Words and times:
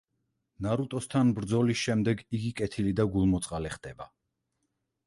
ნარუტოსთან 0.65 1.33
ბრძოლის 1.39 1.83
შემდეგ 1.83 2.25
იგი 2.39 2.51
კეთილი 2.63 2.99
და 3.03 3.07
გულმოწყალე 3.19 3.77
ხდება. 3.77 4.11